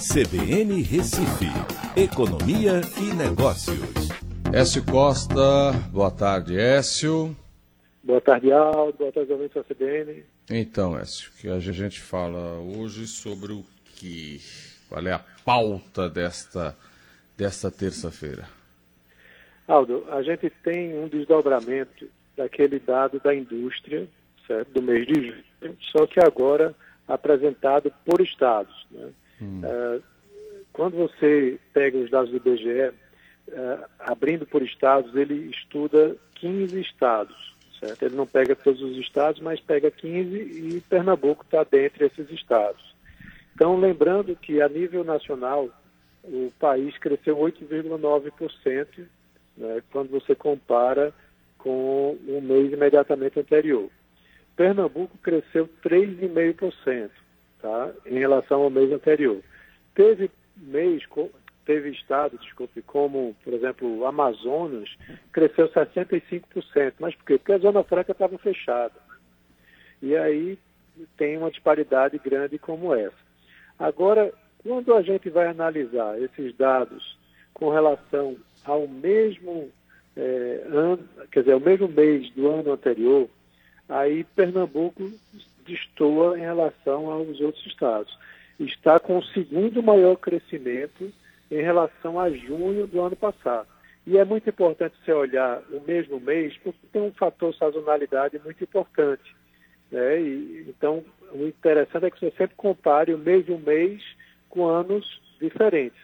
[0.00, 1.44] CBN Recife,
[1.94, 4.08] Economia e Negócios.
[4.50, 7.36] Écio Costa, boa tarde, Écio.
[8.02, 8.96] Boa tarde, Aldo.
[8.96, 10.24] Boa tarde, ouvintes da CBN.
[10.48, 14.40] Então, Écio, que a gente fala hoje sobre o que?
[14.88, 16.74] Qual é a pauta desta,
[17.36, 18.48] desta terça-feira?
[19.68, 22.08] Aldo, a gente tem um desdobramento
[22.38, 24.08] daquele dado da indústria,
[24.46, 24.72] certo?
[24.72, 26.74] do mês de junho, só que agora
[27.06, 28.86] apresentado por estados.
[28.90, 29.10] Né?
[29.40, 29.62] Hum.
[29.64, 30.02] Uh,
[30.72, 32.90] quando você pega os dados do IBGE,
[33.48, 37.50] uh, abrindo por estados, ele estuda 15 estados.
[37.78, 38.04] Certo?
[38.04, 42.94] Ele não pega todos os estados, mas pega 15 e Pernambuco está dentre esses estados.
[43.54, 45.68] Então, lembrando que a nível nacional,
[46.22, 49.06] o país cresceu 8,9%
[49.56, 51.12] né, quando você compara
[51.58, 53.88] com o mês imediatamente anterior.
[54.56, 57.10] Pernambuco cresceu 3,5%,
[57.60, 57.90] tá?
[58.06, 59.40] Em relação ao mês anterior.
[59.94, 61.02] Teve mês,
[61.64, 64.88] teve estado, desculpe, como, por exemplo, Amazonas,
[65.32, 66.94] cresceu 65%.
[66.98, 67.38] Mas por quê?
[67.38, 68.94] Porque a Zona Franca estava fechada.
[70.02, 70.58] E aí
[71.16, 73.16] tem uma disparidade grande como essa.
[73.78, 74.32] Agora,
[74.62, 77.18] quando a gente vai analisar esses dados
[77.54, 79.70] com relação ao mesmo
[80.16, 80.98] é, ano,
[81.30, 83.28] quer dizer, ao mesmo mês do ano anterior,
[83.88, 85.10] aí Pernambuco
[85.66, 88.16] destoa em relação aos outros estados.
[88.58, 91.12] Está com o segundo maior crescimento
[91.50, 93.66] em relação a junho do ano passado.
[94.06, 98.62] E é muito importante você olhar o mesmo mês, porque tem um fator sazonalidade muito
[98.62, 99.34] importante.
[99.90, 100.20] Né?
[100.20, 104.02] E, então, o interessante é que você sempre compare o mesmo mês
[104.48, 106.00] com anos diferentes.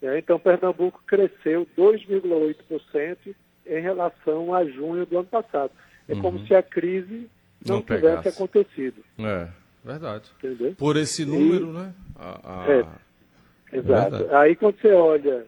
[0.00, 0.18] Né?
[0.18, 3.34] Então, Pernambuco cresceu 2,8%
[3.66, 5.72] em relação a junho do ano passado.
[6.08, 6.22] É uhum.
[6.22, 7.28] como se a crise
[7.66, 9.02] não, não tivesse acontecido.
[9.18, 9.48] É,
[9.84, 10.30] verdade.
[10.38, 10.74] Entendeu?
[10.76, 11.94] Por esse número, e, né?
[12.16, 12.72] A, a...
[12.72, 14.16] É, exato.
[14.16, 15.46] É Aí quando você olha.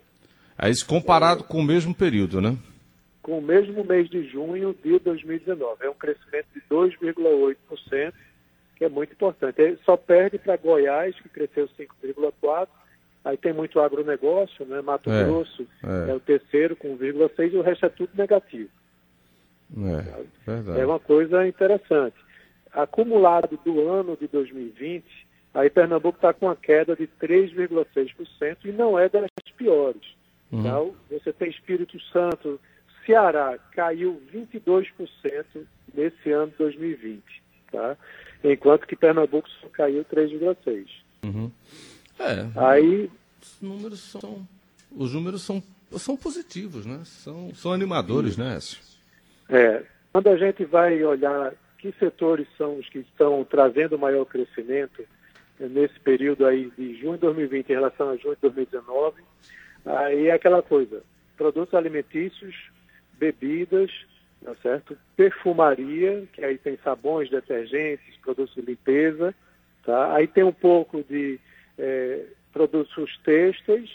[0.56, 2.56] Aí comparado é, com o mesmo período, né?
[3.22, 5.84] Com o mesmo mês de junho de 2019.
[5.84, 8.12] É um crescimento de 2,8%,
[8.77, 9.61] que é muito importante.
[9.61, 12.68] Ele só perde para Goiás, que cresceu 5,4%.
[13.24, 14.80] Aí tem muito agronegócio, né?
[14.80, 16.11] Mato é, Grosso é.
[16.11, 18.70] é o terceiro com 1,6% e o resto é tudo negativo.
[19.77, 22.17] É, é uma coisa interessante.
[22.73, 25.05] Acumulado do ano de 2020,
[25.55, 30.02] aí Pernambuco está com uma queda de 3,6% e não é das piores.
[30.51, 30.61] Uhum.
[30.61, 32.61] Então, você tem Espírito Santo,
[33.05, 34.86] Ceará caiu 22%
[35.95, 37.23] nesse ano de 2020,
[37.73, 37.96] tá?
[38.45, 40.86] enquanto que Pernambuco só caiu 3,6%.
[41.24, 41.50] Uhum.
[42.18, 44.46] É, aí, os números são,
[44.90, 45.62] os números são,
[45.92, 47.00] são positivos, né?
[47.05, 48.79] São, são animadores, né, Écio?
[49.48, 49.83] É,
[50.13, 55.05] quando a gente vai olhar que setores são os que estão trazendo maior crescimento
[55.59, 59.23] nesse período aí de junho de 2020 em relação a junho de 2019,
[59.86, 61.03] aí é aquela coisa,
[61.36, 62.55] produtos alimentícios,
[63.19, 63.91] bebidas,
[64.45, 64.97] tá certo?
[65.17, 69.35] Perfumaria, que aí tem sabões, detergentes, produtos de limpeza,
[69.85, 70.15] tá?
[70.15, 71.41] Aí tem um pouco de
[71.77, 73.91] é, produtos têxteis,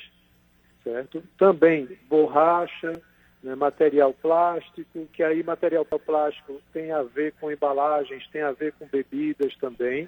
[0.83, 1.23] certo?
[1.37, 2.93] Também borracha,
[3.43, 8.73] né, material plástico, que aí material plástico tem a ver com embalagens, tem a ver
[8.73, 10.07] com bebidas também,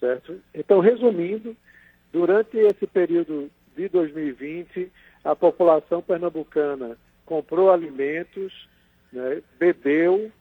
[0.00, 0.40] certo?
[0.54, 1.54] Então, resumindo,
[2.10, 4.90] durante esse período de 2020,
[5.22, 6.96] a população pernambucana
[7.26, 8.68] comprou alimentos,
[9.12, 10.32] né, bebeu,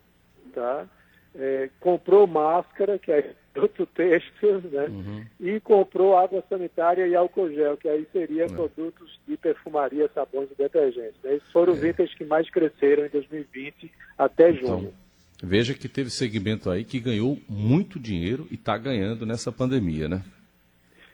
[0.54, 0.88] tá?
[1.34, 4.86] É, comprou máscara, que é outro texto, né?
[4.88, 5.26] Uhum.
[5.40, 8.54] E comprou água sanitária e álcool gel, que aí seria uhum.
[8.54, 11.16] produtos de perfumaria, sabões e detergentes.
[11.24, 11.36] Né?
[11.36, 11.90] Esses foram os é.
[11.90, 14.94] itens que mais cresceram em 2020 até então, junho.
[15.38, 20.08] Então, veja que teve segmento aí que ganhou muito dinheiro e está ganhando nessa pandemia,
[20.08, 20.22] né?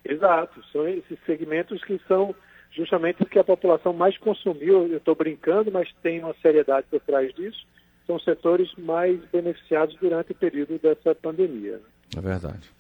[0.03, 0.63] Exato.
[0.71, 2.33] São esses segmentos que são
[2.71, 4.87] justamente o que a população mais consumiu.
[4.87, 7.65] Eu estou brincando, mas tem uma seriedade por trás disso.
[8.07, 11.79] São setores mais beneficiados durante o período dessa pandemia.
[12.15, 12.71] É verdade.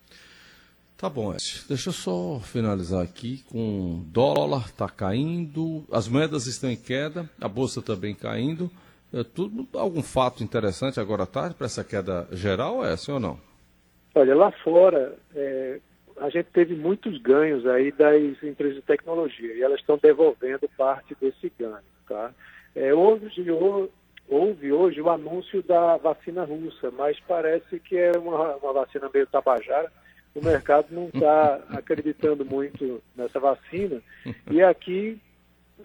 [0.97, 1.67] Tá bom, Écio.
[1.67, 7.47] Deixa eu só finalizar aqui com dólar está caindo, as moedas estão em queda, a
[7.47, 8.71] bolsa também caindo.
[9.13, 13.39] É tudo algum fato interessante agora à tarde para essa queda geral, Écio, ou não?
[14.15, 15.79] Olha, lá fora é,
[16.17, 21.15] a gente teve muitos ganhos aí das empresas de tecnologia e elas estão devolvendo parte
[21.21, 22.31] desse ganho, tá?
[22.75, 23.29] É, houve,
[24.29, 29.27] houve hoje o anúncio da vacina russa, mas parece que é uma, uma vacina meio
[29.27, 29.91] tabajara.
[30.35, 34.01] O mercado não está acreditando muito nessa vacina.
[34.51, 35.19] E aqui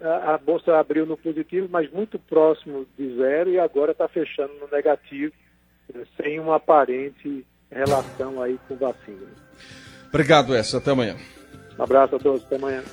[0.01, 4.53] a, a, bolsa abriu no positivo, mas muito próximo de zero, e agora está fechando
[4.55, 5.33] no negativo,
[6.17, 9.27] sem uma aparente relação aí com vacina.
[10.09, 10.77] Obrigado, Essa.
[10.77, 11.15] Até amanhã.
[11.77, 12.43] Um abraço a todos.
[12.45, 12.83] Até amanhã.